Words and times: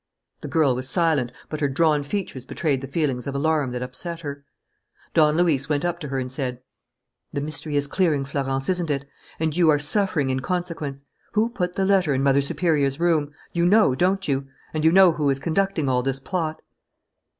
The 0.39 0.47
girl 0.47 0.73
was 0.73 0.89
silent, 0.89 1.31
but 1.47 1.61
her 1.61 1.67
drawn 1.67 2.01
features 2.01 2.43
betrayed 2.43 2.81
the 2.81 2.87
feelings 2.87 3.27
of 3.27 3.35
alarm 3.35 3.69
that 3.69 3.83
upset 3.83 4.21
her. 4.21 4.43
Don 5.13 5.37
Luis 5.37 5.69
went 5.69 5.85
up 5.85 5.99
to 5.99 6.07
her 6.07 6.17
and 6.17 6.31
said: 6.31 6.59
"The 7.31 7.39
mystery 7.39 7.75
is 7.75 7.85
clearing, 7.85 8.25
Florence, 8.25 8.67
isn't 8.67 8.89
it? 8.89 9.05
And 9.39 9.55
you 9.55 9.69
are 9.69 9.77
suffering 9.77 10.31
in 10.31 10.39
consequence. 10.39 11.03
Who 11.33 11.51
put 11.51 11.75
the 11.75 11.85
letter 11.85 12.15
in 12.15 12.23
Mother 12.23 12.41
Superior's 12.41 12.99
room? 12.99 13.29
You 13.53 13.67
know, 13.67 13.93
don't 13.93 14.27
you? 14.27 14.47
And 14.73 14.83
you 14.83 14.91
know 14.91 15.11
who 15.11 15.29
is 15.29 15.37
conducting 15.37 15.87
all 15.87 16.01
this 16.01 16.19
plot?" 16.19 16.63